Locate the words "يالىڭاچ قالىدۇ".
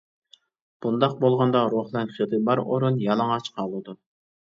3.09-3.95